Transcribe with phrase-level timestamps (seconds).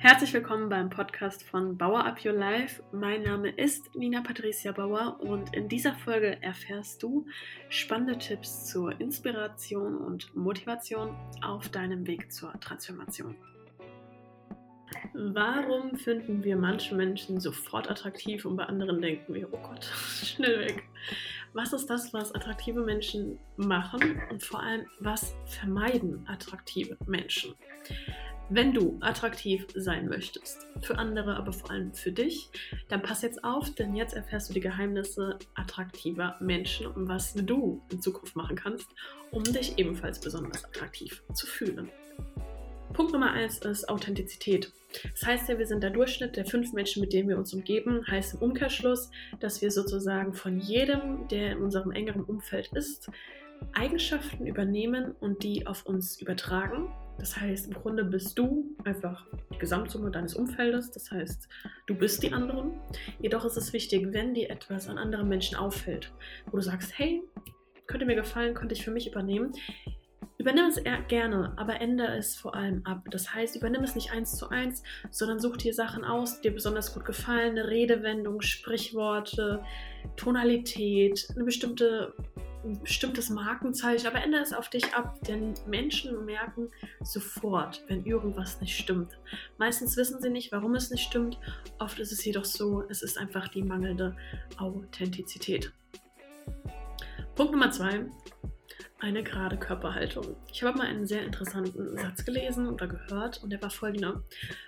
[0.00, 2.84] Herzlich willkommen beim Podcast von Bauer Up Your Life.
[2.92, 7.26] Mein Name ist Nina Patricia Bauer und in dieser Folge erfährst du
[7.68, 13.34] spannende Tipps zur Inspiration und Motivation auf deinem Weg zur Transformation.
[15.14, 19.84] Warum finden wir manche Menschen sofort attraktiv und bei anderen denken wir, oh Gott,
[20.22, 20.84] schnell weg?
[21.54, 27.54] Was ist das, was attraktive Menschen machen und vor allem, was vermeiden attraktive Menschen?
[28.50, 32.50] Wenn du attraktiv sein möchtest, für andere, aber vor allem für dich,
[32.88, 37.82] dann pass jetzt auf, denn jetzt erfährst du die Geheimnisse attraktiver Menschen und was du
[37.92, 38.86] in Zukunft machen kannst,
[39.32, 41.90] um dich ebenfalls besonders attraktiv zu fühlen.
[42.94, 44.72] Punkt Nummer eins ist Authentizität.
[45.10, 48.06] Das heißt ja, wir sind der Durchschnitt der fünf Menschen, mit denen wir uns umgeben.
[48.06, 49.10] Heißt im Umkehrschluss,
[49.40, 53.10] dass wir sozusagen von jedem, der in unserem engeren Umfeld ist,
[53.74, 59.58] Eigenschaften übernehmen und die auf uns übertragen das heißt, im Grunde bist du einfach die
[59.58, 60.92] Gesamtsumme deines Umfeldes.
[60.92, 61.48] Das heißt,
[61.86, 62.80] du bist die anderen.
[63.20, 66.12] Jedoch ist es wichtig, wenn dir etwas an anderen Menschen auffällt,
[66.46, 67.22] wo du sagst, hey,
[67.86, 69.52] könnte mir gefallen, könnte ich für mich übernehmen.
[70.38, 73.02] Übernimm es gerne, aber ändere es vor allem ab.
[73.10, 76.54] Das heißt, übernimm es nicht eins zu eins, sondern such dir Sachen aus, die dir
[76.54, 79.64] besonders gut gefallen, eine Redewendung, Sprichworte,
[80.16, 82.14] Tonalität, eine bestimmte
[82.64, 86.68] ein bestimmtes Markenzeichen, aber ändere es auf dich ab, denn Menschen merken
[87.02, 89.18] sofort, wenn irgendwas nicht stimmt.
[89.58, 91.38] Meistens wissen sie nicht, warum es nicht stimmt.
[91.78, 94.16] Oft ist es jedoch so, es ist einfach die mangelnde
[94.58, 95.72] Authentizität.
[97.36, 98.06] Punkt Nummer zwei,
[99.00, 100.36] eine gerade Körperhaltung.
[100.52, 104.22] Ich habe mal einen sehr interessanten Satz gelesen oder gehört und der war folgender.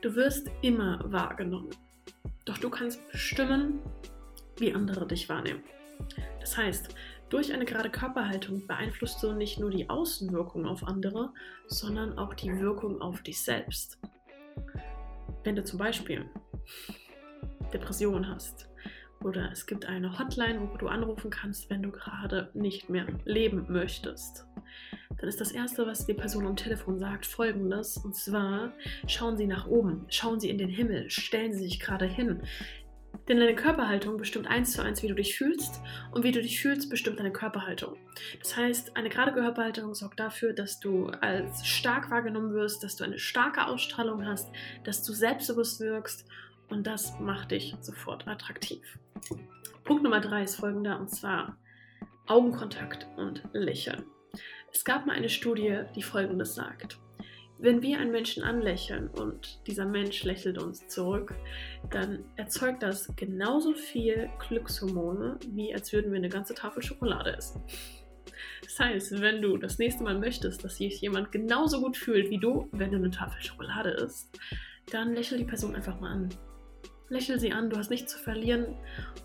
[0.00, 1.70] Du wirst immer wahrgenommen,
[2.44, 3.80] doch du kannst bestimmen,
[4.58, 5.62] wie andere dich wahrnehmen.
[6.40, 6.94] Das heißt,
[7.30, 11.32] durch eine gerade Körperhaltung beeinflusst du nicht nur die Außenwirkung auf andere,
[11.66, 13.98] sondern auch die Wirkung auf dich selbst.
[15.42, 16.28] Wenn du zum Beispiel
[17.72, 18.71] Depressionen hast
[19.24, 23.66] oder es gibt eine Hotline, wo du anrufen kannst, wenn du gerade nicht mehr leben
[23.68, 24.46] möchtest,
[25.18, 27.96] dann ist das Erste, was die Person am Telefon sagt, folgendes.
[27.96, 28.72] Und zwar,
[29.06, 32.42] schauen Sie nach oben, schauen Sie in den Himmel, stellen Sie sich gerade hin,
[33.28, 35.80] denn deine Körperhaltung bestimmt eins zu eins, wie du dich fühlst.
[36.10, 37.96] Und wie du dich fühlst, bestimmt deine Körperhaltung.
[38.40, 43.04] Das heißt, eine gerade Körperhaltung sorgt dafür, dass du als stark wahrgenommen wirst, dass du
[43.04, 44.50] eine starke Ausstrahlung hast,
[44.84, 46.26] dass du selbstbewusst wirkst.
[46.72, 48.98] Und das macht dich sofort attraktiv.
[49.84, 51.58] Punkt Nummer drei ist folgender, und zwar
[52.26, 54.04] Augenkontakt und Lächeln.
[54.72, 56.98] Es gab mal eine Studie, die folgendes sagt.
[57.58, 61.34] Wenn wir einen Menschen anlächeln und dieser Mensch lächelt uns zurück,
[61.90, 67.62] dann erzeugt das genauso viel Glückshormone, wie als würden wir eine ganze Tafel Schokolade essen.
[68.64, 72.38] Das heißt, wenn du das nächste Mal möchtest, dass sich jemand genauso gut fühlt wie
[72.38, 74.40] du, wenn du eine Tafel Schokolade isst,
[74.90, 76.30] dann lächel die Person einfach mal an.
[77.12, 78.74] Lächel sie an, du hast nichts zu verlieren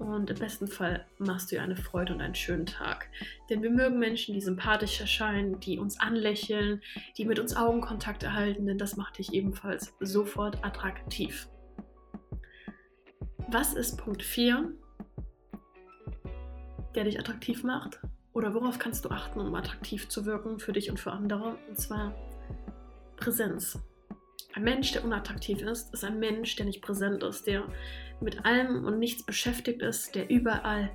[0.00, 3.08] und im besten Fall machst du ihr eine Freude und einen schönen Tag.
[3.48, 6.82] Denn wir mögen Menschen, die sympathisch erscheinen, die uns anlächeln,
[7.16, 11.48] die mit uns Augenkontakt erhalten, denn das macht dich ebenfalls sofort attraktiv.
[13.46, 14.72] Was ist Punkt 4,
[16.96, 18.00] der dich attraktiv macht?
[18.32, 21.56] Oder worauf kannst du achten, um attraktiv zu wirken für dich und für andere?
[21.68, 22.12] Und zwar
[23.16, 23.78] Präsenz.
[24.54, 27.64] Ein Mensch, der unattraktiv ist, ist ein Mensch, der nicht präsent ist, der
[28.20, 30.90] mit allem und nichts beschäftigt ist, der überall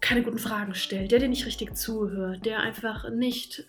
[0.00, 3.66] keine guten Fragen stellt, der dir nicht richtig zuhört, der einfach nicht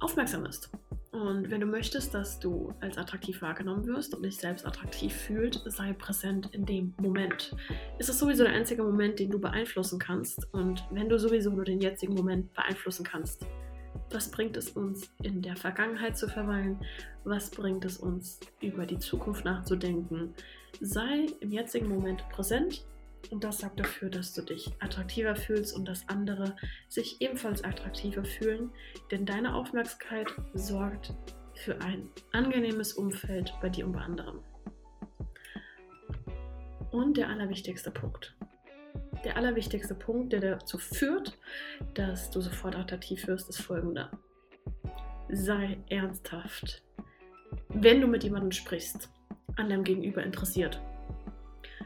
[0.00, 0.70] aufmerksam ist.
[1.12, 5.62] Und wenn du möchtest, dass du als attraktiv wahrgenommen wirst und dich selbst attraktiv fühlst,
[5.64, 7.56] sei präsent in dem Moment.
[7.98, 10.46] Es ist sowieso der einzige Moment, den du beeinflussen kannst.
[10.52, 13.46] Und wenn du sowieso nur den jetzigen Moment beeinflussen kannst,
[14.10, 16.78] was bringt es uns, in der Vergangenheit zu verweilen?
[17.24, 20.34] Was bringt es uns, über die Zukunft nachzudenken?
[20.80, 22.84] Sei im jetzigen Moment präsent
[23.30, 26.56] und das sorgt dafür, dass du dich attraktiver fühlst und dass andere
[26.88, 28.70] sich ebenfalls attraktiver fühlen,
[29.10, 31.14] denn deine Aufmerksamkeit sorgt
[31.54, 34.38] für ein angenehmes Umfeld bei dir und bei anderen.
[36.90, 38.36] Und der allerwichtigste Punkt
[39.24, 41.38] der allerwichtigste Punkt, der dazu führt,
[41.94, 44.10] dass du sofort attraktiv wirst, ist folgender.
[45.28, 46.82] Sei ernsthaft.
[47.68, 49.10] Wenn du mit jemandem sprichst,
[49.56, 50.80] an deinem Gegenüber interessiert.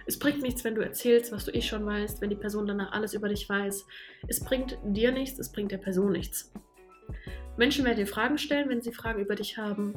[0.07, 2.93] Es bringt nichts, wenn du erzählst, was du eh schon weißt, wenn die Person danach
[2.93, 3.87] alles über dich weiß.
[4.29, 6.53] Es bringt dir nichts, es bringt der Person nichts.
[7.61, 9.93] Menschen werden dir Fragen stellen, wenn sie Fragen über dich haben.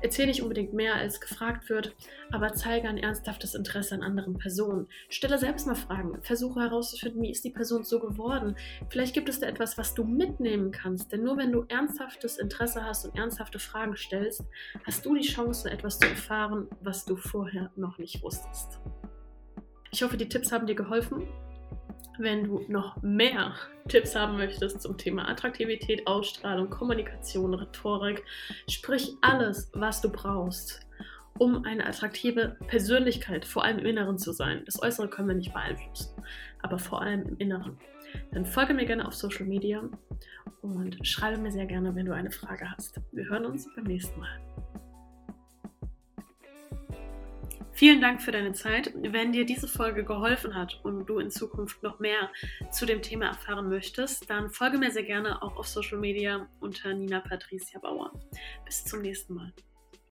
[0.00, 1.96] Erzähl nicht unbedingt mehr, als gefragt wird,
[2.30, 4.86] aber zeige ein ernsthaftes Interesse an anderen Personen.
[5.08, 6.22] Stelle selbst mal Fragen.
[6.22, 8.54] Versuche herauszufinden, wie ist die Person so geworden.
[8.88, 11.10] Vielleicht gibt es da etwas, was du mitnehmen kannst.
[11.10, 14.44] Denn nur wenn du ernsthaftes Interesse hast und ernsthafte Fragen stellst,
[14.84, 18.78] hast du die Chance, etwas zu erfahren, was du vorher noch nicht wusstest.
[19.90, 21.26] Ich hoffe, die Tipps haben dir geholfen.
[22.18, 23.54] Wenn du noch mehr
[23.86, 28.24] Tipps haben möchtest zum Thema Attraktivität, Ausstrahlung, Kommunikation, Rhetorik,
[28.68, 30.80] sprich alles, was du brauchst,
[31.38, 34.62] um eine attraktive Persönlichkeit, vor allem im Inneren zu sein.
[34.66, 36.10] Das Äußere können wir nicht beeinflussen,
[36.60, 37.78] aber vor allem im Inneren.
[38.32, 39.82] Dann folge mir gerne auf Social Media
[40.62, 43.00] und schreibe mir sehr gerne, wenn du eine Frage hast.
[43.12, 44.47] Wir hören uns beim nächsten Mal.
[47.78, 48.92] Vielen Dank für deine Zeit.
[48.96, 52.28] Wenn dir diese Folge geholfen hat und du in Zukunft noch mehr
[52.72, 56.92] zu dem Thema erfahren möchtest, dann folge mir sehr gerne auch auf Social Media unter
[56.92, 58.10] Nina Patricia Bauer.
[58.64, 59.52] Bis zum nächsten Mal.